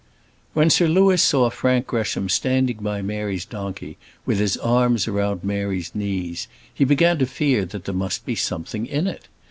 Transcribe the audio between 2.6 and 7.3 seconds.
by Mary's donkey, with his arms round Mary's knees, he began to